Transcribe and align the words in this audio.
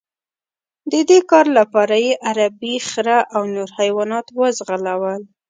د 0.91 0.93
دې 1.09 1.19
کار 1.31 1.45
لپاره 1.57 1.95
یې 2.05 2.13
عربي 2.29 2.75
خره 2.89 3.19
او 3.35 3.41
نور 3.55 3.69
حیوانات 3.79 4.27
وځغلول. 4.39 5.21